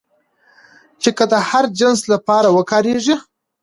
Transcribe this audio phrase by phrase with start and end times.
[1.01, 3.15] چې که د هر جنس لپاره وکارېږي